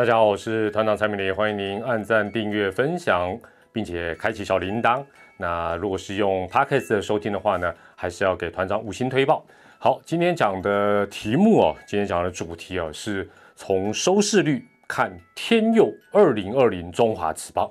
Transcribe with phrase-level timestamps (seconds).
[0.00, 3.38] 大家好，我是团长蔡明黎，欢迎您按赞、订阅、分享，
[3.70, 5.04] 并且开启小铃铛。
[5.36, 9.44] 那如果是用 Podcast 收听的话呢，还是要给团长五星推报。
[9.78, 17.70] 好，今天讲的题目哦，今天讲的主题哦，是从收视率看天佑二零二零中华职棒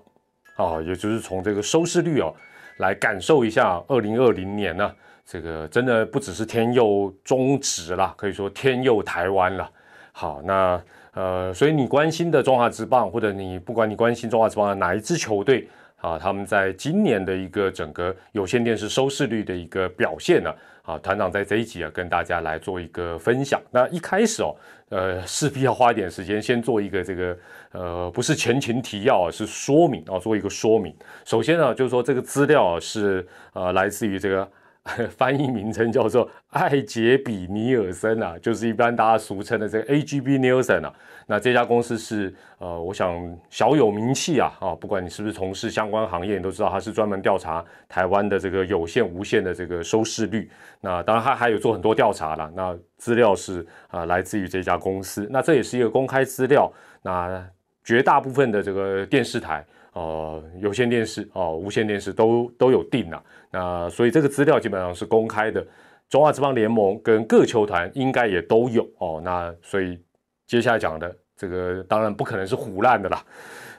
[0.56, 2.32] 啊，也就是从这个收视率哦
[2.78, 4.94] 来感受一下二零二零年呢，
[5.26, 9.68] 这个真的不只是天佑中职啦，可以说天佑台湾了。
[10.12, 10.80] 好，那。
[11.20, 20.56] 呃，所以你关心的中华职棒，或者你不管你关心中华职棒的哪一支球队啊，他们在今年的一个整个有线电视收视率的一个表现呢？
[20.84, 23.62] 啊，团长在这一集啊，跟大家来做一个分享。
[23.70, 24.56] 那一开始哦，
[24.88, 27.38] 呃，势必要花一点时间，先做一个这个
[27.74, 30.96] 呃，不是前情提要啊，是说明啊，做一个说明。
[31.26, 34.50] 首先呢，就是说这个资料啊是呃，来自于这个。
[35.18, 40.94] 翻译名称叫做艾杰比尼尔森啊，就是一般大家俗称的这个 A G B Nielsen 啊。
[41.28, 43.16] 那这家公司是呃，我想
[43.50, 50.50] 小有名气啊啊，不管你是不是从事相关行业，你都知道它是专门调查台湾的这个有线、无线的这个收视率。
[50.82, 52.52] 那当然它还有做很多调查了。
[52.56, 55.28] 那资料是啊，来自于这家公司。
[55.30, 56.72] 那这也是一个公开资料。
[57.04, 57.46] 那
[57.84, 59.64] 绝大部分的这个电视台。
[60.00, 65.66] 呃，有线电视哦，无线电视都都有定了，那所以这个资料基本上是公开的。
[66.10, 70.02] 中华职棒联盟跟各球团应该也都有哦，那所以
[70.48, 73.22] 接下来讲的这个当然不可能是胡乱的啦。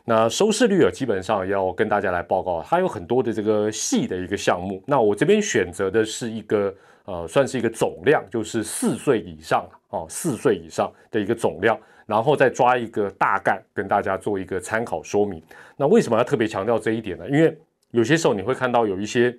[0.05, 4.83] 那收视率啊，基本上要跟大家来报告，它有很多的这个细的一个项目。
[4.87, 11.79] 那我这边选择的是一个呃，算是一个总量，就是四岁以上哦，四岁以上的一个总量。
[12.07, 15.41] 然后再抓一个大概，跟大家做一个参考说明。
[15.77, 17.25] 那为什么要特别强调这一点呢？
[17.31, 17.57] 因为
[17.93, 19.33] 有些时候你会看到有一些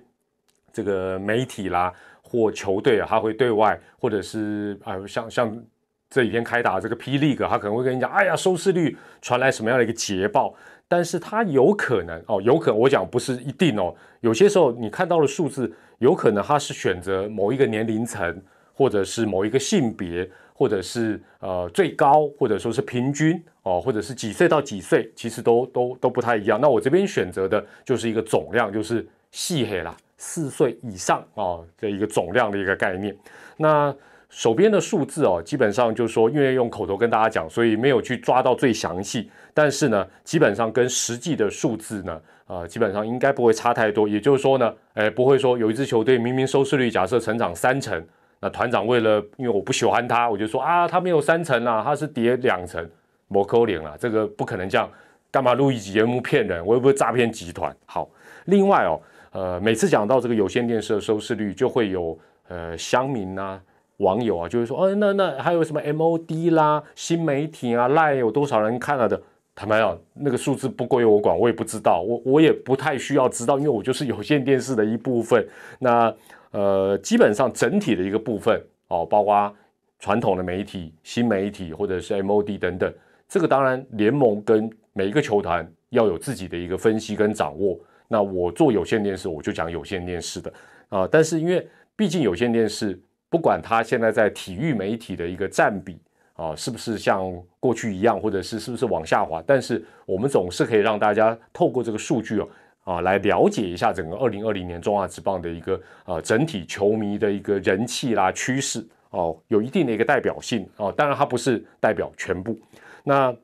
[0.72, 5.64] 这个媒体啦或球队啊，他会对外或者是啊，像像
[6.12, 10.54] 这几天开打这个霹雳哥，他可能会跟你讲，哎呀，收视率传来什么样的一个捷报？
[10.86, 13.94] 但是他有可能哦，有可能我讲不是一定哦。
[14.20, 18.42] 有些时候你看到的数字，有可能他是选择某一个年龄层，
[18.74, 20.30] 或者是某一个性别。
[20.54, 26.60] 或者是呃最高，或者说是平均哦，或者是几岁到几岁，其实都都都不太一样。
[26.60, 33.16] 那我这边选择的就是一个总量，就是细黑啦，四岁以上哦的一个总量的一个概念。
[33.56, 33.92] 那
[34.32, 39.30] 手边的数字哦，基本上就是说，因为用口头跟大家讲，所以没有去抓到最详细。
[39.52, 44.08] 但是呢，基本上跟实际的数字呢，呃，基本上应该不会差太多。
[44.08, 48.02] 也就是说呢，哎，不会说有一支球队明明收视率假设成长三成。
[48.40, 52.90] 那团长为了，因为我不喜欢他，我就说啊，他没有三成啊，他是叠两层，
[53.28, 54.90] 摩扣脸啊，这个不可能这样，
[55.30, 56.64] 干嘛录一集节目骗人？
[56.64, 57.70] 我又不是诈骗集团。
[57.84, 58.08] 好，
[58.46, 58.98] 另外哦，
[59.32, 62.18] 呃，每次讲到这个有线电视的收视率，就会有
[62.48, 63.60] 呃乡民啊、
[64.02, 69.20] 网友啊，就会说，哦，那那还有什么 MOD 啦、新媒体啊、赖有多少人看了的？
[69.54, 75.46] 坦白讲，那个数字不归我管，我也不知道，我我也不太需要知道，因为我就是有线电视的一部分。
[75.78, 76.14] 那
[76.52, 78.58] 呃，基本上整体的一个部分
[78.88, 79.54] 哦，包括
[79.98, 82.92] 传统的媒体、新媒体或者是 MOD 等等，
[83.28, 87.78] 这个当然联盟跟每一个球团要有自己的一个分析跟掌握。
[88.08, 90.52] 那我做有线电视，我就讲有线电视的
[90.88, 91.08] 啊。
[91.10, 92.98] 但是因为毕竟有线电视，
[93.32, 95.98] 不管它现在在体育媒体的一个占比
[96.34, 102.48] 啊，是不是像过去一样，或者是是不是往下滑，但是我们总是可以让大家透过这个数据哦。
[102.84, 110.92] 啊，来了解一下整个二零二零年中华职棒的一个呃整体球迷的一个人气啦趋势哦，有一定的一个代表性哦。
[110.94, 112.58] 当然它不是代表全部。
[113.02, 113.34] 那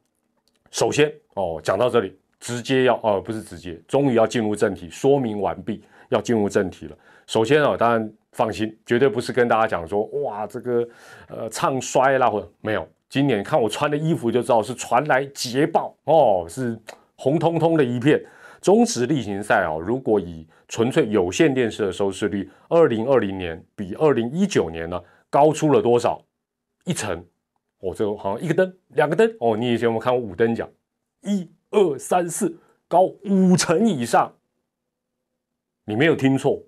[0.70, 6.96] 首先哦，讲到这里，直接要哦不是直接，终于要进入正题，说明完毕，要进入正题了。
[7.28, 10.88] 首先哦，当然放心，绝对不是跟大家讲说哇这个
[11.28, 12.88] 呃唱衰啦或者没有。
[13.10, 16.78] 今年看我穿的衣服就知道是传来捷报哦，是
[17.16, 18.24] 红彤彤的一片。
[18.62, 25.00] 中职例行赛啊，如果以纯粹有线电视的收视率，二零二零年比二零一九年呢
[25.30, 26.20] 高出了多少？
[26.84, 27.24] 一层？
[27.80, 29.54] 哦，这个好像一个灯，两个灯哦。
[29.54, 30.68] 你以前有没有看过五灯奖？
[31.20, 32.58] 一二三四，
[32.88, 34.34] 高五成以上。
[35.84, 36.60] 你没有听错，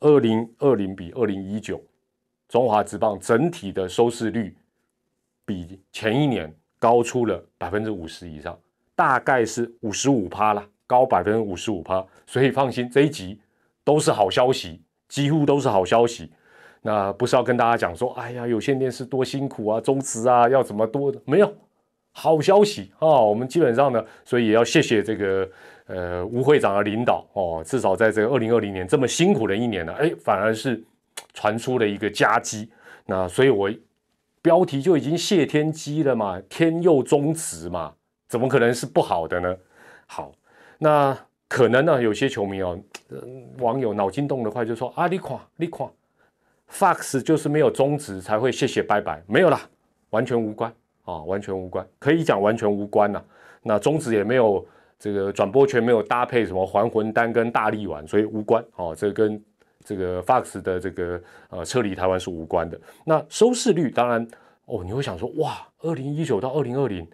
[0.00, 1.82] 二零二零比二零一九，
[2.48, 4.56] 中华职棒整体的收视率
[5.44, 8.58] 比前一年高出了百分之五十以上，
[8.94, 10.66] 大概是五十五趴了。
[10.86, 13.38] 高百分之五十五趴，所以放心，这一集
[13.84, 16.32] 都是好消息，几乎都是好消息。
[16.80, 21.20] 那不是要跟大家讲说，哎呀，有线电视多辛苦啊，中职啊要怎么多的？
[21.26, 21.54] 没有
[22.18, 23.08] 好消息啊。
[23.20, 25.48] 我们基本上呢，所以也要谢谢这个
[25.86, 30.82] 呃吴会长的领导哦，至少在这个二零二零年这么辛苦的一年呢，哎，反而是
[31.32, 32.68] 传出了一个佳绩。
[33.06, 33.70] 那所以我
[34.42, 37.94] 标题就已经谢天机了嘛，天佑宗旨嘛，
[38.28, 39.56] 怎么可能是不好的呢？
[40.06, 40.32] 好，
[40.78, 41.16] 那
[41.48, 42.78] 可能呢，有些球迷哦，
[43.58, 45.88] 网友脑筋动得快，就说啊，你看，你看
[46.70, 49.60] ，Fox 就是没有宗旨才会谢谢拜拜，没有啦，
[50.10, 50.72] 完全无关
[51.10, 53.22] 啊，完全无关，可以讲完全无关呐。
[53.62, 54.64] 那宗旨也没有
[54.98, 59.42] 这个转播权，没有搭配什么还魂丹跟大力丸，所以无关哦，这跟。
[59.84, 61.18] 这个 Fox 的这个
[61.48, 62.78] 呃撤离台湾是无关的。
[63.06, 64.26] 那收视率当然
[64.66, 67.08] 哦，你会想说哇，二零一九到二零二零，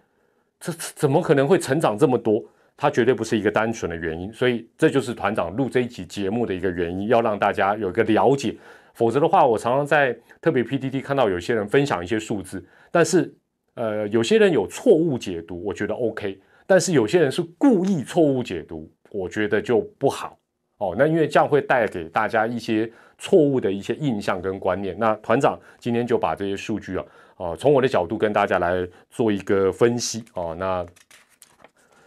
[0.59, 2.43] 这怎么可能会成长这么多？
[2.77, 4.33] 它绝对不是一个单纯的原因。
[4.33, 8.57] 所以这就是团长录这一期节目的一个原因，要让大家有一个了解。
[8.95, 13.33] 否则的话，我常常在特别 P D D 看到有些人分享一些数字，但是
[13.75, 20.39] 呃，有些人有错误解读，我觉得 OK，但是有些人是故意错误解读，我觉得就不好。
[20.79, 24.97] 哦，那因为这样会带给大家一些错误的一些印象跟观念。
[24.99, 27.05] 那团长今天就把这些数据啊，
[27.37, 30.25] 哦，从我的角度跟大家来做一个分析。
[30.35, 30.85] 哦，那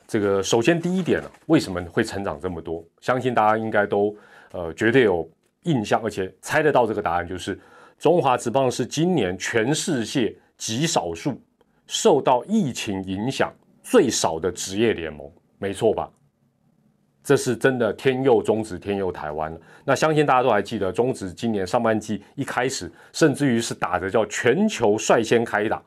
[0.05, 2.83] 这个首先第一点呢，为什么会成长这么多？
[2.99, 4.15] 相信大家应该都
[4.51, 5.27] 呃绝对有
[5.63, 7.57] 印象，而且猜得到这个答案，就是
[7.97, 11.41] 中华职棒是今年全世界极少数
[11.88, 13.51] 受到疫情影响
[13.81, 16.10] 最少的职业联盟，没错吧？
[17.24, 19.60] 这是真的天佑中职，天佑台湾了。
[19.84, 25.81] 那相信大家都还记得，中职今年上半季一开始，甚至于是打着叫全球率先开打。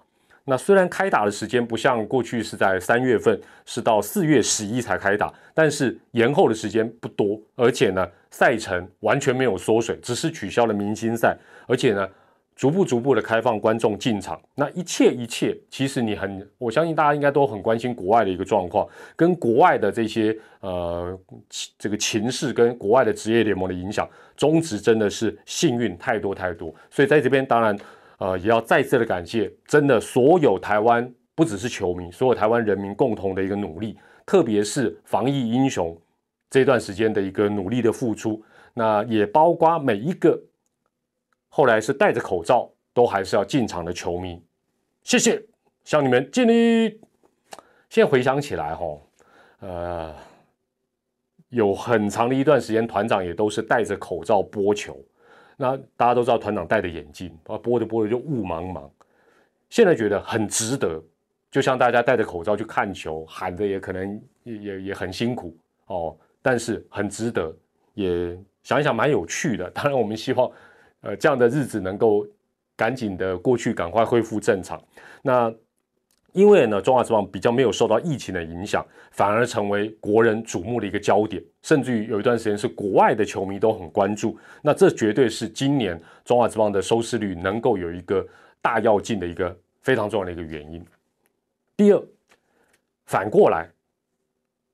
[0.44, 11.36] 那虽然开打的时间不像过去是在三月份，是到四月十一才开打，但是延后的时间不多，而且呢，赛程完全没有缩水，只是取消了明星赛，
[11.66, 12.08] 而且呢。
[12.60, 18.86] 逐步逐步的开放观众进场，那一切一切，其实你很，我相信大家应该都很关心国外的一个状况，
[19.16, 21.18] 跟国外的这些呃
[21.78, 27.74] 这个情势跟国外的职业联盟的影响，中职真的是幸运太多太多，所以在这边当然
[28.18, 33.96] 呃也要再次的感谢，真的所有台湾不只是球迷，所有台湾人民共同的一个努力，
[34.26, 35.98] 特别是防疫英雄
[36.50, 40.38] 这段时间的一个努力的付出，那也包括每一个。
[41.52, 44.40] 后来是戴着口罩都还是要进场的球迷，
[45.02, 45.44] 谢谢
[45.84, 47.00] 向你们敬礼。
[47.88, 48.86] 现在回想起来，哈，
[49.58, 50.14] 呃，
[51.48, 54.96] 有很长的一段时间，团长也都是戴着口罩播球。
[55.56, 58.88] 那大家都知道，团长戴着眼镜，啊，播着播着就雾茫茫。
[59.68, 61.02] 现在觉得很值得，
[61.50, 65.56] 就像大家戴着口罩去看球，喊的也可能也也也很辛苦
[65.86, 67.52] 哦，但是很值得，
[67.94, 69.68] 也想一想蛮有趣的。
[69.70, 70.48] 当然，我们希望。
[71.02, 72.26] 呃，这样的日子能够
[72.76, 74.80] 赶紧的过去，赶快恢复正常。
[75.22, 75.52] 那
[76.32, 84.38] 因为呢，中华之棒比较没有受到疫情的影响，反而成为国人瞩目的一个焦点，甚至于有一段时间是国外的球迷都很关注。
[84.62, 88.24] 那这绝对是今年中华之棒的收视率能够有一个
[88.62, 90.84] 大跃进的一个非常重要的一个原因。
[91.76, 92.02] 第二，
[93.06, 93.68] 反过来，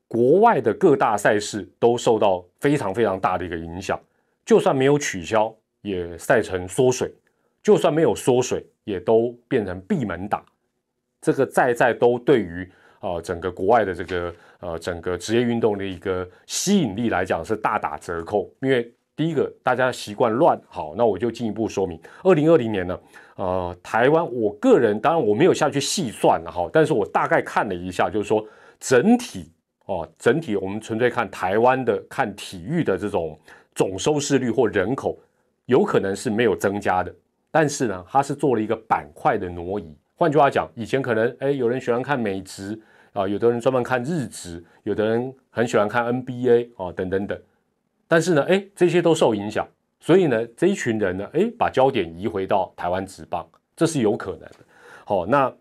[0.09, 3.99] 国外的各大赛事都受到非常非常大的一个影响，
[4.45, 5.55] 就算没有取消。
[5.87, 7.13] 也赛程缩水，
[7.63, 10.45] 就算没有缩水，也都变成闭门打。
[11.21, 12.69] 这个在在都对于
[12.99, 18.51] 啊整个国外的这个呃整个职业运动的一个吸引力来讲是大打折扣。
[18.61, 23.01] 因为第一个大家习惯乱，好，那我就进一步说明，二零二零年呢，
[23.37, 28.45] 呃，台湾我个人当然我没有下去细算了哈，但是我大概看了一下，就是说
[28.79, 29.51] 整体
[29.87, 33.39] 哦，整体我们纯粹看台湾的看体育的这种
[33.75, 35.19] 总收视率或人口。
[35.67, 37.15] 有可能是没有增加的，
[37.51, 39.95] 但是呢，它是做了一个板块的挪移。
[40.15, 42.81] 换句话讲，以前可能哎，有人喜欢看美职
[43.13, 47.39] 啊，有的人专门看日职，有的人很喜欢看 NBA 啊，等等等。
[48.09, 49.67] 但是呢，哎，这些都受影响，
[50.01, 54.57] 所以呢，这一群人呢，哎，把焦点移回到台湾职棒，这是有可能的。
[55.05, 55.53] 好，那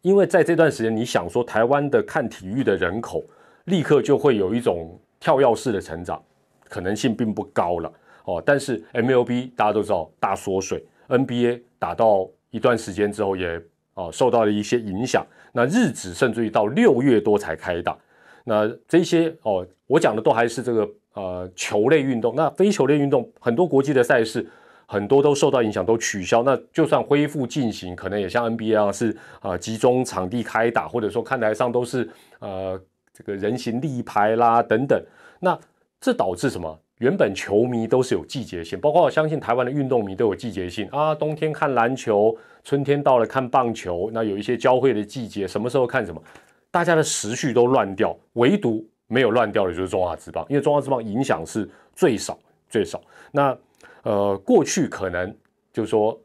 [0.00, 3.22] 因为在这段时间，你想说台湾的看体育的人口
[3.64, 6.22] 立刻就会有一种跳跃式的成长，
[6.68, 7.92] 可能性并不高了。
[8.24, 13.60] 哦，但是 MLB 大家都知道大缩水，NBA 打到一段时间之后也
[13.94, 15.26] 哦受到了一些影响。
[15.52, 17.96] 那日子甚至于到六月多才开打。
[18.44, 22.34] 那这些哦，我讲的都还是这个呃球类运动。
[22.34, 24.46] 那非球类运动很多国际的赛事
[24.86, 26.42] 很多都受到影响，都取消。
[26.42, 32.08] 那就算恢复进行，可能也像 NBA 啊是啊集中场地开打，或者说看台上都是
[32.40, 32.80] 呃
[33.12, 35.02] 这个人形立牌啦等等。
[35.40, 35.58] 那
[36.00, 36.78] 这导致什么？
[37.02, 41.12] 原本球迷都是有季节性，包括我相信台湾的运动迷都有季节性啊。
[41.12, 42.32] 冬天看篮球，
[42.62, 46.22] 春天到了看棒球，那有一些交汇的季节，什么时候看什么，
[46.70, 53.02] 大家的时序都乱掉，唯独没有乱掉的就是中华之棒，因为中华之棒影响是最少最少。
[53.32, 53.58] 那
[54.04, 55.36] 呃，过去可能
[55.72, 56.16] 就是说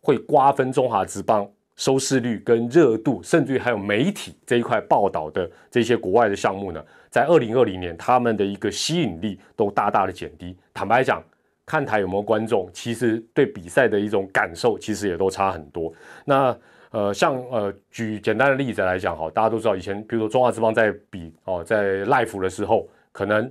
[0.00, 10.56] 会瓜分中华职棒收视率跟热度，甚至于还有媒体这一块报道的这些国外的项目呢，在二零二零年他们的一个吸引力都大大的减低。
[10.72, 11.22] 坦白讲，
[11.64, 15.92] 看台有没有观众，其实对比赛的一种感受其实也都差很多。
[16.24, 16.56] 那
[16.90, 23.44] 呃，像呃，举简单的例子来讲哈，大家都知道以前，比如说中华之邦在比哦，在 live 的时候，可能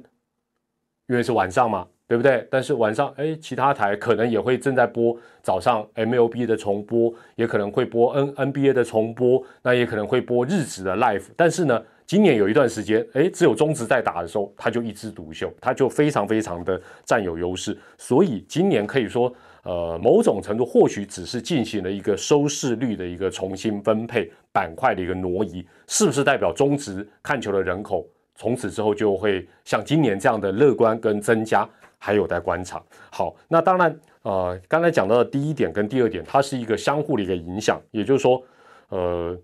[1.08, 2.48] 因为是晚上嘛，对不对？
[2.50, 11.24] 但是晚上哎，其他台可能也会正在播早上 MLB 的重播，也可能会播 N NBA 的重播，那也可能会播日职的 live。
[11.36, 17.78] 但是呢，今年有一段时间，哎，只有中职在打的时候，他就一枝独秀，他就非常非常的占有优势。
[17.98, 19.34] 所以今年可以说。
[19.68, 31.68] 呃，某种程度或许只是进行了一个收视率的一个重新分配板块的一个挪移，是不是代表中职看球的人口从此之后就会像今年这样的乐观跟增加，
[31.98, 32.84] 还有待观察。
[33.12, 38.44] 好，那当然，呃，刚才讲到的第一点跟第二点，它是一个相互的一个影响，也就是说，
[38.90, 39.40] 呃。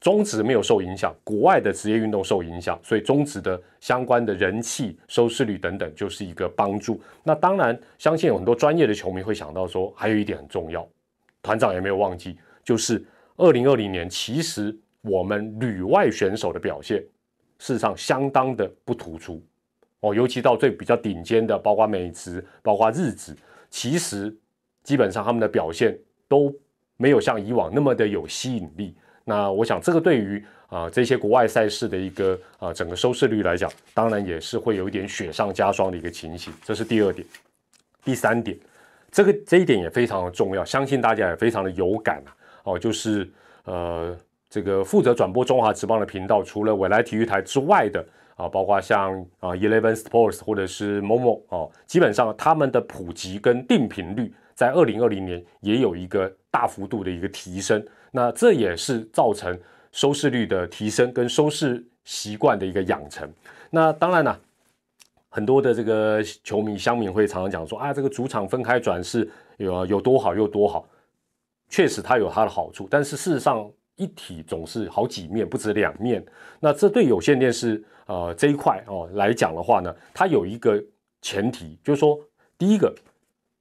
[0.00, 7.00] 中职没有受影响，国外的职业运动受影响，所以中职的相关的人气、收视率等等就是一个帮助。
[7.22, 10.86] 那当然，相信有很多专业的球迷会想到说，还有一点很重要，
[11.40, 13.02] 团长也没有忘记，就是
[13.36, 16.98] 二零二零年，其实我们旅外选手的表现
[17.58, 19.42] 事实上相当的不突出
[20.04, 23.34] 哦，尤其到最比较顶尖的，包括美职、包括日职，
[23.70, 24.36] 其实
[24.82, 26.54] 基本上他们的表现都
[26.98, 28.94] 没有像以往那么的有吸引力。
[29.24, 36.52] 那我想，这个对于啊这些国外赛事的一个啊整个收视率来讲，当然也是会有一点雪上加霜的一个情形。
[36.62, 37.26] 这是第二点，
[38.04, 38.54] 第三点，
[39.10, 42.36] 这个这一点也非常的重要，相信大家也非常的有感啊。
[42.64, 43.26] 哦，就是
[43.64, 44.14] 呃
[44.50, 48.04] 这个负责转播中华职棒的频道，除了未来体育台之外的
[48.36, 57.84] 啊，包括像啊 Eleven Sports 或者是 Momo 哦，基本上他们的普及跟定频率，在二零二零年也有一个大幅度的一个提升。
[58.10, 59.58] 那这也是造成
[59.92, 63.28] 收视率的提升跟收视习惯的一个养成。
[63.70, 64.40] 那当然了，
[65.28, 70.86] 很多的这个球迷乡民会常常讲说啊，这个主场分开转是有有多好又多好，
[71.68, 72.86] 确实它有它的好处。
[72.88, 76.24] 但是事实上，一体总是好几面，不止两面。
[76.60, 80.82] 那这对有线电视呃这一块哦来讲的话呢，它有一个
[81.22, 82.18] 前提，就是说，
[82.58, 82.94] 第一个，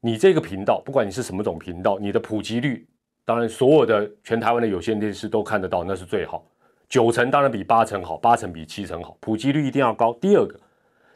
[0.02, 2.88] 你这个频道，不管你是什么种频道，你的普及率。
[3.26, 6.46] 当然，所有的全台湾的有线电视都看得到，那是最好。
[6.90, 10.14] 九成当然比八成好，八成比七成好，普及率一定要高。
[10.16, 10.60] 第二个，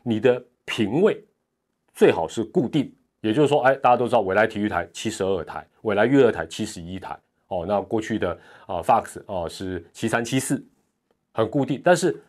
[0.04, 1.22] 你的频位
[1.94, 10.64] 最好是固定，也就是说，哎，大家都知道，未来体育台七十二台，未来娱乐台七十一台，哦，那过去的啊，Fox 哦是七三七四，
[11.34, 11.82] 很固定。
[11.84, 12.20] 但是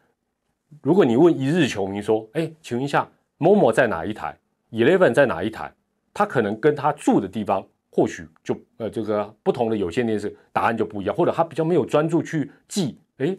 [0.82, 3.08] 如果你问一日球迷说，哎，请问一下
[3.38, 4.38] ，Momo 在哪一台
[4.70, 5.72] ？Eleven 在哪一台？
[6.12, 7.66] 他可能跟他住的地方。
[7.90, 13.36] 或许就呃这个不同的有线电视答案就不一样，或者他比较没有专注去记，哎，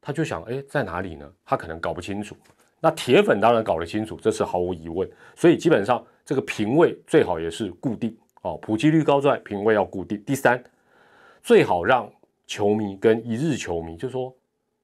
[0.00, 1.28] 他就想哎在哪里呢？
[1.44, 2.36] 他可能搞不清楚。
[2.80, 5.10] 那铁粉当然搞得清楚，这是毫无疑问。
[5.34, 10.22] 所以基本上这个频位最好也是固定哦，普及率高之外，频位要固定。
[10.22, 10.62] 第三，
[11.48, 12.06] 最好让
[12.46, 14.30] 球迷跟一日球迷，就说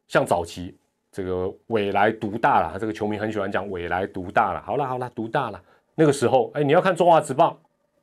[0.09, 0.75] 像早期
[1.13, 4.63] 这个未来独大了，这个球迷很喜欢讲未来独大了。
[4.63, 5.63] 好了好了，独大了。
[5.95, 7.55] 那个时候哎，你要看中华职棒。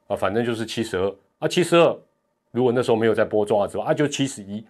[0.06, 2.00] 啊，反正就是七十二啊，七十二。
[2.52, 4.64] 如果那时候没有在播中华之后啊，就七十一，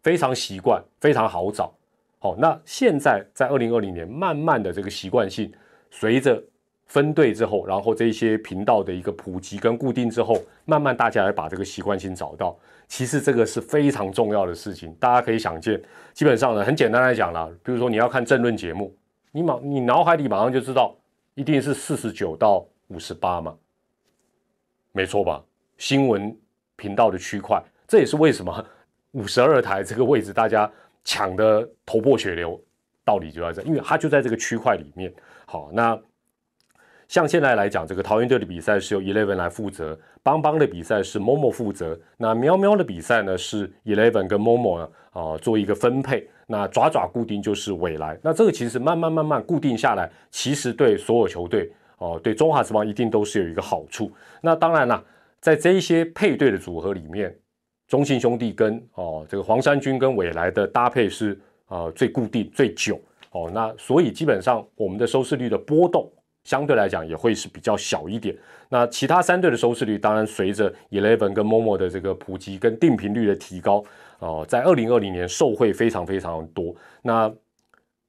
[0.00, 1.74] 非常习惯，非常好找。
[2.20, 5.52] 好，那现在在二零二零年，慢慢的这个习惯性，
[5.90, 6.40] 随着
[6.86, 12.56] 分队之后，然后这些频道的一个普及跟固定之后，慢慢大家来把这个习惯性找到。
[12.86, 15.82] 其实这个是非常重要的事情，大家可以想见。
[16.12, 18.94] 基本上呢，很简单来讲啦，比如说你要看政论节目，
[19.32, 20.94] 你马你脑海里马上就知道，
[21.34, 23.56] 一定是四十九到五十八嘛。
[24.92, 25.42] 没错吧？
[25.78, 26.36] 新闻
[26.76, 28.64] 频道的区块，这也是为什么
[29.12, 30.70] 五十二台这个位置大家
[31.02, 32.60] 抢的头破血流，
[33.02, 35.12] 道理就在这，因为它就在这个区块里面。
[35.46, 35.98] 好，那
[37.08, 51.70] 像现在来讲，这个桃园队的比赛是由 Eleven 来负责，邦邦的比赛是 Momo 负责，那喵喵的比赛呢是 Eleven 跟 Momo 呢啊做一个分配，那爪爪固定就是未来，那这个其实慢慢慢慢固定下来，其实对所有球队。
[51.98, 54.10] 哦，对中华之邦一定都是有一个好处。
[54.42, 55.02] 那当然啦，
[55.40, 57.34] 在这一些配对的组合里面，
[57.86, 63.48] 中信兄弟跟哦这个黄山军跟未来的搭配是啊最固定最久哦。
[63.54, 66.10] 那所以基本上我们的收视率的波动
[66.44, 68.36] 相对来讲也会是比较小一点。
[68.68, 73.84] 那其他三队的收视率当然随着 Eleven 跟 Momo 的这个普及跟定频率的提高
[74.18, 76.74] 哦，在二零二零年受惠非常非常多。
[77.02, 77.32] 那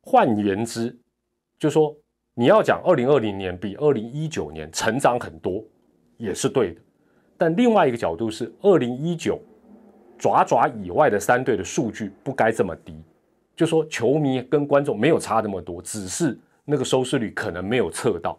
[0.02, 0.98] 换言之，
[1.60, 1.96] 就说。
[2.38, 5.64] 你要讲二零二零年比二零一九年成长很多，
[6.18, 6.82] 也是对的。
[7.38, 9.40] 但另外一个角度是，二零一九
[10.20, 12.94] 爪爪以外的三队的数据不该这么低，
[13.56, 18.38] 就说球迷跟观众没有差那么多，只是那个收视率可能没有测到，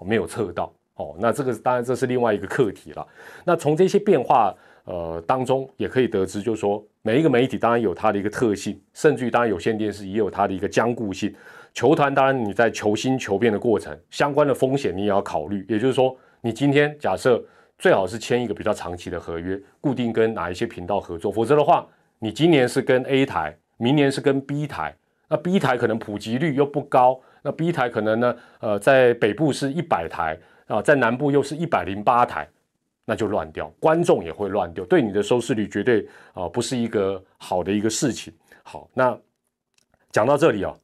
[0.00, 1.16] 没有测到哦。
[1.18, 3.06] 那这个当然这是另外一个课题了。
[3.44, 11.34] 那从这些变化呃当中也可以得知，就是说每一个媒体当然有它的一个特性，甚至于当然有线电视也有它的一个僵固性。
[11.72, 15.66] 球团当然你在求新求变的过程，相关的风险你也要考虑。
[15.68, 17.44] 也就是说，你今天假设
[17.78, 21.84] 最好是签一个比较长期的合约，固定跟哪一些频道合作，否则的话，
[22.20, 24.94] 你今年是跟 A 台，明年是跟 B 台，
[25.28, 30.36] 那 B 台可能普及率又不高，那 B 台可能呢，呃，在北部是一百台
[30.66, 32.48] 啊，在南部又是一百零八台，
[33.04, 38.32] 那就乱掉，观众也会乱掉，对你的收视率绝对啊不是一个好的一个事情。
[38.62, 39.16] 好，那
[40.10, 40.74] 讲到这里啊。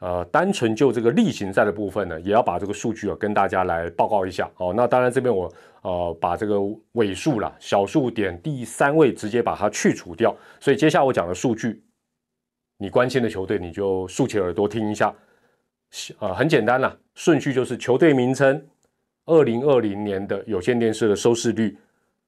[0.00, 4.74] 呃，单纯就这个例行赛的部分呢，也要把这个数据啊跟大家来报告一下哦。
[4.76, 6.60] 那当然这边我呃把这个
[6.92, 10.36] 尾数啦，小数点第三位直接把它去除掉。
[10.60, 11.82] 所以接下来我讲的数据，
[12.76, 15.14] 你关心的球队你就竖起耳朵听一下。
[16.18, 18.66] 呃，很简单啦，顺序就是球队名称、
[19.26, 21.76] 二零二零年的有线电视的收视率，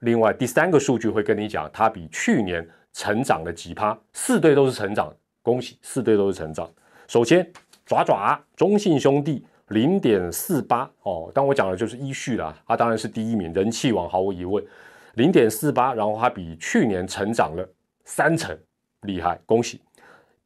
[0.00, 3.99] 另外第三个数据会跟你讲它比去年成长了几趴。
[4.12, 6.70] 四队都是成长，恭喜，四队都是成长。
[7.08, 7.46] 首先。
[7.88, 14.64] 爪爪中信兄弟零点四八哦，当我讲的就是依序啦，他当然是第一名，人气王毫无疑问，
[15.14, 17.64] 零点四八，然后它比去年成长了
[18.04, 18.58] 三成，
[19.02, 19.80] 厉害，恭喜。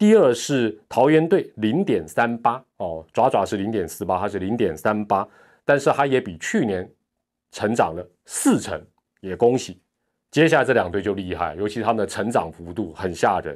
[0.00, 5.28] 第二是桃园队零点三八哦，爪爪是零点四八，它是零点三八，
[5.62, 6.90] 但是它也比去年
[7.52, 8.82] 成长了四成，
[9.20, 9.78] 也恭喜。
[10.30, 13.54] 接下来这两队就厉害，尤其他们的成长幅度很吓人。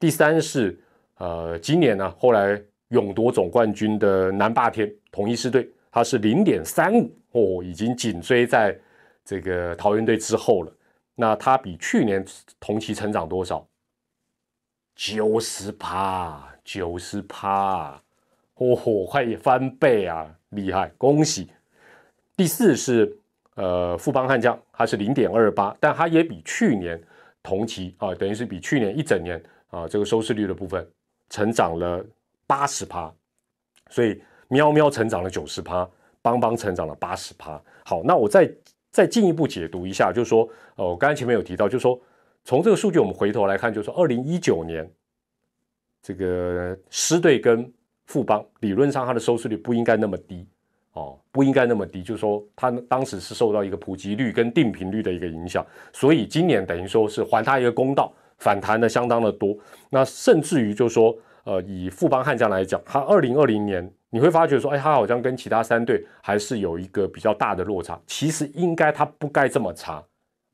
[0.00, 0.76] 第三是
[1.18, 2.60] 呃，今年呢，后来。
[2.90, 8.78] 勇夺总冠军的南霸天统一狮队，它是零点三五哦，已经紧追在
[9.24, 10.72] 这个桃园队之后了。
[11.16, 12.24] 那它比去年
[12.60, 13.66] 同期成长多少？
[14.96, 18.02] 九十趴，九十趴，
[18.54, 21.48] 哦吼，快翻倍啊，厉害，恭喜！
[22.36, 23.16] 第四是
[23.54, 27.00] 呃富邦悍将，它是零点二八，但它也比去年
[27.42, 30.84] 同期啊，等于是比去年一整年啊这个收视率的部分
[31.30, 32.04] 成长了。
[32.48, 33.12] 八十趴，
[33.90, 35.84] 所以喵喵成长了九十趴，
[36.22, 37.60] 邦邦成长了八十趴。
[37.84, 38.48] 好，那我再
[38.92, 42.00] 再进一步解读一下，就是说，呃，我刚才前面有提到，就是说，
[42.46, 44.88] 从这个数据我们回头来看，就是说，二零一九年
[46.00, 47.70] 这个狮队跟
[48.06, 50.46] 富邦理论上它的收视率不应该那么低
[50.92, 59.54] 哦，不应该那么低，就是说，它当时是受到一个普及率跟定频率的一个影响，所以今年等于说是还他一个公道，反弹的相当的多，
[59.90, 61.14] 那甚至于就是说。
[61.46, 67.96] 呃，以富邦悍将来讲，他二零二零年你会发觉说，哎，他好像跟其他三队还是有一个比较大的落差。
[68.04, 70.02] 其实应该它不该这么差，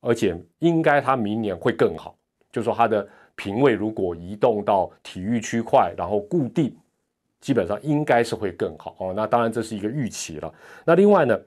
[0.02, 2.14] 而且应该他明年会更好。
[2.52, 6.76] 就说他的品位如果移动到体育区块，然后固定，
[7.40, 9.14] 基本上应该是会更好哦。
[9.16, 10.52] 那当然这是一个预期了。
[10.84, 11.40] 那另外呢，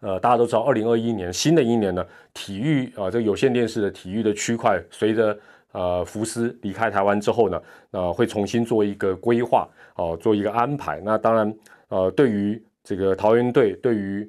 [0.00, 5.38] 呃，大家都知道，二零二一年新的一年呢，体育啊，这个有线电视的体育的区块随着。
[5.72, 11.02] 呃，福斯离开台湾之后呢，呃，会重新做一个规划，哦，做一个安排。
[11.04, 11.54] 那当然，
[11.88, 14.26] 呃，对于这个桃园队，对于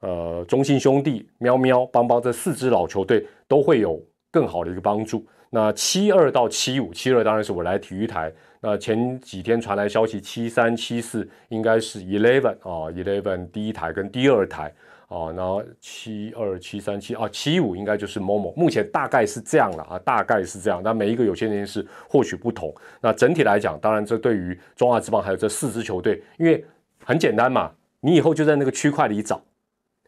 [0.00, 5.26] 呃中信兄弟、喵喵、邦邦这四支老球队，都会有更好的一个帮助。
[5.50, 8.32] 那七二到七五，七二当然是我来体育台。
[8.60, 14.72] 那前几天传来消息，七三、七四应该是 eleven 啊，eleven 第一台跟第二台。
[15.08, 20.82] 啊，然后七二七三七啊，七五应该就是某某，目前大概是这样了啊，大概是这样。
[20.82, 22.74] 那每一个有线电视或许不同。
[23.00, 26.64] 那整体来讲，当然这对于中华之棒还有这四支球队，因为
[27.04, 29.40] 很简单嘛，你以后就在那个区块里找。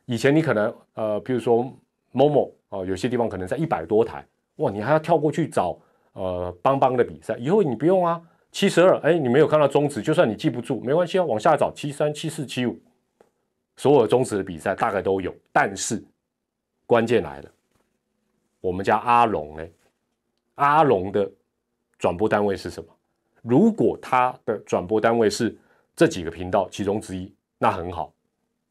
[0.08, 1.70] 以前你可能呃，比如说
[2.12, 5.78] 某某哦，有些地方可能在一百多台，哇，你还要跳过去找
[6.14, 7.36] 呃邦邦的比赛。
[7.36, 8.18] 以后你不用啊，
[8.50, 12.74] 七十二，哎，你没有看到中指，就算你记不住，没关系啊，往下找七三七四七五。
[13.76, 16.02] 所有中指的比赛大概都有，但是
[16.86, 17.50] 关键来了，
[18.62, 19.66] 我们家阿龙呢？
[20.54, 21.30] 阿龙的
[21.98, 22.88] 转播单位是什么？
[23.42, 25.54] 如果他的转播单位是
[25.94, 28.10] 这几个频道其中之一，那很好，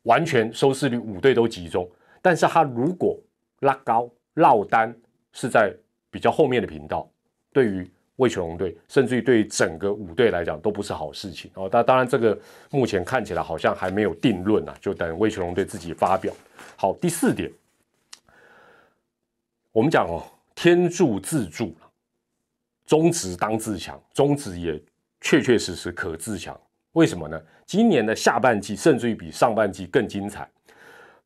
[0.07, 1.87] 完全收视率五队都集中。
[2.21, 3.15] 但是他如果
[3.59, 4.93] 拉高落单
[5.31, 5.71] 是在
[6.09, 7.07] 比较后面的频道，
[7.53, 7.87] 对于。
[8.17, 11.69] 魏全龙队，甚至于对于整个五队来讲都不是好事情哦。
[11.71, 12.35] 但当然，这个
[12.71, 16.33] 目前看起来好像还没有定论啊，就等魏全龙队自己发表。
[16.75, 17.47] 好，第四点，
[19.71, 20.23] 我们讲哦，
[20.55, 21.75] 天助自助
[22.87, 24.81] 中职当自强，中职也
[25.21, 26.59] 确确实实可自强。
[26.97, 27.39] 为什么呢？
[27.63, 30.49] 今年的下半季甚至于比上半季更精彩。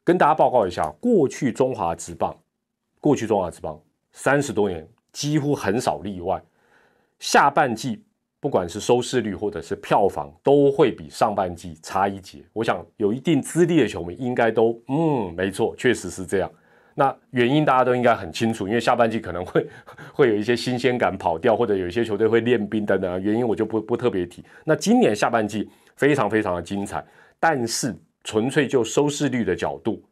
[0.03, 2.35] 跟大家报告一下，过去中华职棒，
[2.99, 3.79] 过去中华职棒
[4.11, 6.43] 三十多年几乎很少例外，
[7.19, 8.03] 下半季
[8.41, 12.43] 不管是收视率或者是票房，都会比上半季差一截。
[12.51, 16.51] 我想有一定资历的球迷应该都嗯，没错，确实是这样。
[16.93, 19.65] 那原因大家都应该很清楚，因为下半季可能会
[20.13, 24.43] 会有一些新鲜感跑掉，或者有一些球队会练兵等等，原因我就不不特别提。
[24.65, 27.03] 那今年下半季非常非常的精彩，
[27.39, 30.03] 但是纯粹就收视率的角度，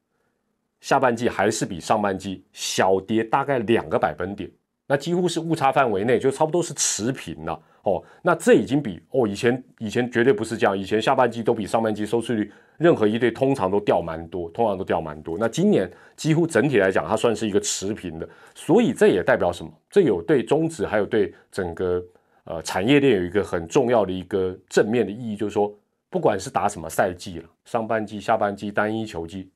[0.81, 4.49] 下半季还是比上半季小跌大概两个百分点，
[4.87, 7.61] 那几乎是误差范围内，就差不多是持平了。
[7.83, 15.37] 哦，那这已经比哦以前以前绝对不是这样，以前下半季都比上半季收视率任何一队通常都掉蛮多，通常都掉蛮多。
[15.39, 19.71] 那今年几乎整体来讲，它算是一个持平的，所以这也代表什么？
[19.89, 22.03] 这有对中职还有对整个
[22.43, 25.73] 呃产业链有一个很重要的一个正面的意义，就是说，
[26.09, 29.49] 不管是打什么赛季了，上半季、下半季、单一球季，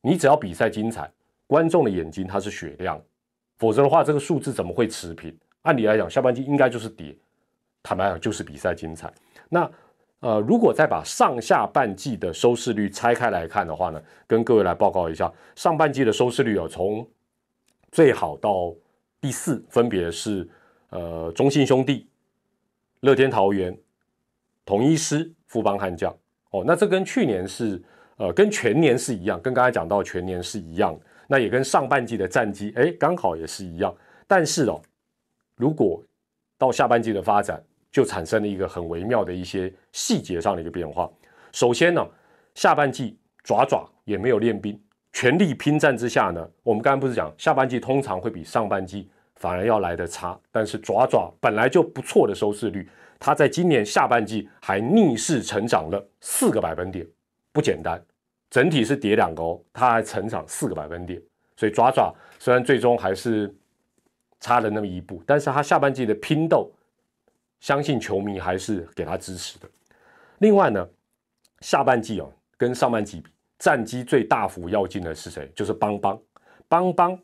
[0.00, 1.10] 你只要比赛精彩，
[1.46, 3.00] 观众的眼睛它是雪亮，
[3.58, 5.36] 否则的话，这个数字怎么会持平？
[5.62, 7.14] 按理来讲，下半季应该就是跌。
[7.82, 9.12] 坦白讲，就是比赛精彩。
[9.48, 9.70] 那
[10.20, 17.08] 呃，如果再把上下半季的收视率拆开来看的话呢，跟各位来报告一下，上半季的收视率有从
[17.90, 18.74] 最好到
[19.18, 20.46] 第四，分别是
[20.90, 22.06] 呃中信兄弟、
[23.00, 23.74] 乐天桃园、
[24.66, 26.14] 统一师、富邦悍将。
[26.50, 27.82] 哦，那这跟去年是
[28.16, 30.94] 呃跟全年是一样，跟刚才讲到全年是一样。
[31.26, 33.94] 那也跟上半季的战绩，哎，刚好也是一样。
[34.26, 34.82] 但是哦，
[35.56, 36.02] 如果
[36.58, 41.10] 到下半季的发展，就产生了一个很微妙的一些细节上的一个变化。
[41.52, 42.06] 首先呢，
[42.54, 44.80] 下半季爪爪也没有练兵，
[45.12, 57.04] 全力拼战之下呢，我们刚刚不是讲下半季通常会比上半季反而要来的差，但是爪爪本来就不错的收视率，它在今年下半季还逆势成长了四个百分点，
[57.52, 58.00] 不简单。
[58.50, 61.20] 整体是跌两个哦，它还成长四个百分点，
[61.56, 63.52] 所以爪爪虽然最终还是
[64.38, 66.70] 差了那么一步，但是它下半季的拼斗。
[67.60, 69.68] 相信球迷还是给他支持的。
[70.38, 70.88] 另外呢，
[71.60, 75.50] 下半季哦，跟上半季比，战绩最大幅要进的是谁？
[75.54, 76.18] 就是邦邦。
[76.66, 77.18] 邦邦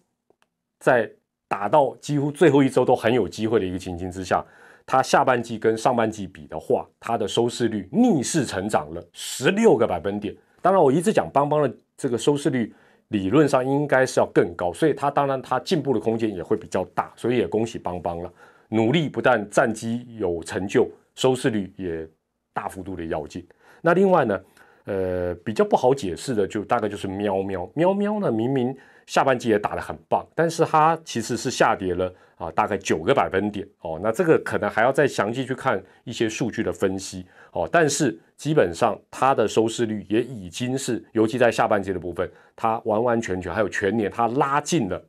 [0.78, 1.10] 在
[1.48, 4.44] 打到几乎最后一周都很有机会的一个情形之下，
[4.84, 10.36] 他下半季跟上半季比的话，他的收视率逆势成长了十六个百分点。
[10.60, 12.74] 当然，我一直讲邦邦的这个收视率
[13.08, 18.32] 理论上应该是要更高，所以他当然他进步的空间也会比较大，所以也恭喜邦邦了。
[18.68, 22.08] 努力不但战绩有成就，收视率也
[22.52, 23.46] 大幅度的要进。
[23.80, 24.40] 那另外呢，
[24.84, 28.76] 呃，比较不好解释的就大概就是喵喵喵喵呢，明明
[29.06, 34.00] 下半季也打得很棒，但是它其实是下跌了啊，大概九个百分点哦。
[34.02, 37.68] 那这个可能还要再详细去看一些数据的分析哦。
[37.70, 45.00] 但是基本上它的收视率也已经是，尤其在下半季的部分，它完完全全还有全年它拉近了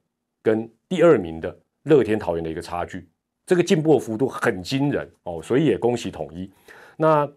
[0.43, 3.07] 跟第二名的乐天桃园的一个差距。
[3.47, 6.51] 这个进步幅度很惊人哦，所以也恭喜统一。
[6.97, 7.27] 那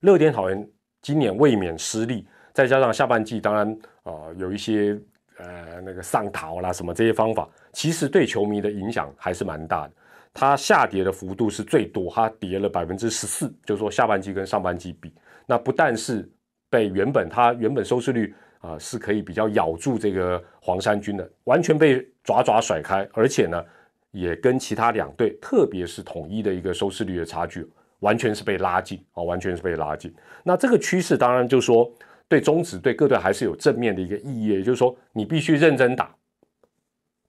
[0.00, 0.68] 乐天桃园
[1.00, 5.00] 今年卫冕失利，再加上下半季当然啊有一些
[5.36, 9.94] 呃那个上逃啦什么这些方法，其实对球迷的影响还是蛮大的。
[10.34, 15.14] 它下跌的幅度是最多，它跌了百分之十四，就是说下半季跟上半季比，
[15.46, 16.28] 那不但是
[16.68, 23.64] 被原本它原本收视率啊是可以比较咬住这个黄山军的，完全被爪爪甩开，而且呢。
[24.10, 27.68] 也跟其他两队，特别是统一的一个收视率的差距，
[28.00, 30.12] 完全是被拉近啊，完全是被拉近。
[30.42, 31.90] 那这个趋势当然就说
[32.26, 36.14] 对中职对各队还是有正面的一个意义，也就是说你必须认真打，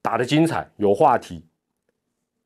[0.00, 1.44] 打得精彩有话题，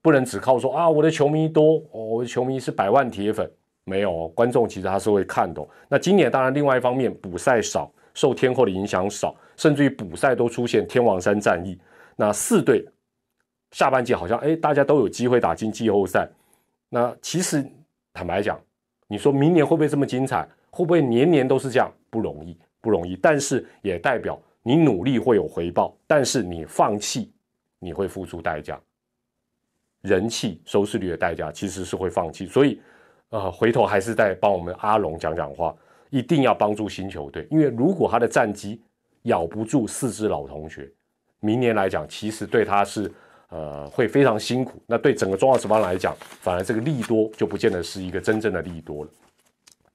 [0.03, 3.49] 不能只靠说啊我的球迷多哦，我的球迷是百万铁粉，
[3.85, 5.65] 没有观众其实他是会看的。
[5.89, 11.79] 那今年当然另外一方面补赛少，受天后的影响少，甚至于补赛都出现天王山战役，
[12.17, 12.85] 那四队。
[13.75, 16.29] 下半季好像哎，大家都有机会打进季后赛。
[16.89, 17.69] 那其实
[18.13, 18.57] 坦白讲，
[19.09, 20.49] 你说明年会不会这么精彩？
[20.71, 21.93] 会不会年年都是这样？
[22.09, 23.17] 不容易，不容易。
[23.17, 27.33] 但是也代表你努力会有回报，但是你放弃，
[27.81, 28.81] 你会付出代价。
[30.03, 32.47] 人气、收视率的代价其实是会放弃。
[32.47, 32.81] 所以，
[33.31, 35.75] 呃，回头还是在帮我们阿龙讲讲话，
[36.11, 38.81] 一定要帮助新球队，因为如果他的战绩
[39.23, 40.89] 咬不住四支老同学，
[41.41, 43.11] 明年来讲，其实对他是。
[43.55, 44.83] 呃，会非常辛苦。
[44.85, 49.11] 那对整个中华职棒来讲，反而这个利多就不见得是一个真正的利多了。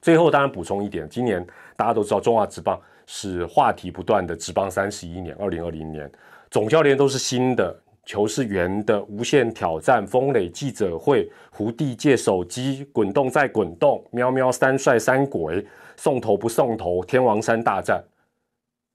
[0.00, 1.46] 最后，当然补充一点，今年
[1.76, 6.10] 大家都知道中华职棒是话题不断的职棒三十一年，二零二零年
[6.50, 15.66] 总教练都是新的，球是圆的，无限挑战，风磊记者会，胡弟借手机滚动再滚动，喵喵三帅三鬼
[15.98, 18.02] 送头不送头，天王山大战。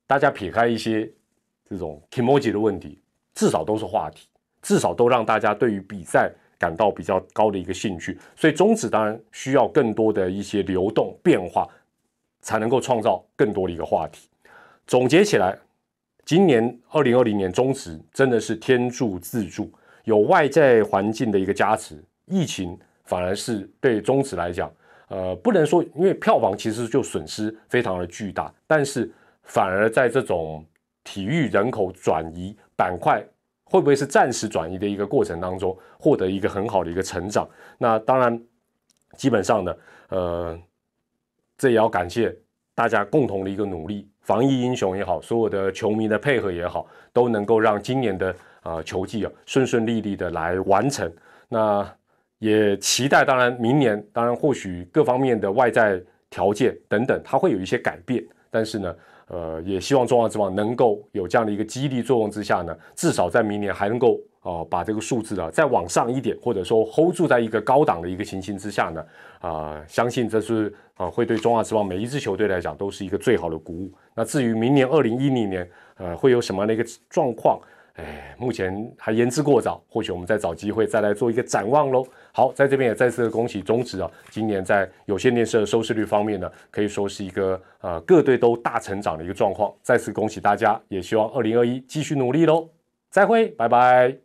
[0.07, 1.07] 大家撇开一些
[1.69, 2.99] 这种 emoji 的问题，
[3.35, 4.27] 至少都是话题，
[4.65, 8.17] 至少都让大家对于比赛感到比较高的一个兴趣。
[8.35, 11.67] 所以中职当然需要更多的一些流动变化，
[12.41, 14.27] 才能够创造更多的一个话题。
[14.87, 15.55] 总结起来，
[16.25, 19.71] 今年二零二零年中职真的是天助自助，
[20.05, 24.71] 有外在环境的一个加持，疫情反而是对中职来讲。
[25.09, 29.11] 呃，不能说，因为票房其实就损失非常的巨大，但是
[29.43, 30.65] 反而在这种
[31.03, 33.23] 体育人口转移板块，
[33.65, 37.47] 会不会是暂时转移的一个过程当中，获得一个很好的一个成长？
[37.77, 38.41] 那当然，
[39.17, 39.75] 基本上呢，
[40.09, 40.59] 呃，
[41.57, 42.35] 这也要感谢
[42.73, 51.11] 大家共同的一个努力，防疫英雄也好，所有的球迷的配合也好，都能够让今年的呃球季啊顺顺利利的来完成。
[51.49, 51.87] 那。
[52.39, 55.99] 也期待，当然明年，当然或许各方面的外在
[56.29, 58.23] 条件等等，它会有一些改变。
[58.51, 58.93] 但是呢，
[59.27, 69.05] 呃，也希望中华之王能够有这样的一个激励作用之下呢，至少在明年还能够啊把这个数字啊再往上一点，或者说 hold 住在一个高档的一个情形之下呢，
[69.39, 73.91] 啊，相信这是啊会对中华之王每一支球队来讲都是一个最好的鼓舞。
[74.13, 77.59] 那至于明年二零一零年，呃，会有什么样的一个状况？
[77.95, 82.05] 哎，目前还言之过早，或许我们再找机会再来做一个展望喽。
[82.33, 89.73] 好，在这边也再次恭喜中职啊，今年在有线电视的收视率方面呢，可以说是一个呃各队都大成长的一个状况。
[89.81, 92.69] 再次恭喜大家，也希望二零二一继续努力喽。
[93.09, 94.24] 再会，拜拜。